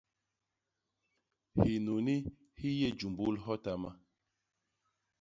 [1.63, 2.15] Hinuni
[2.59, 3.89] hi yé jumbul hyotama.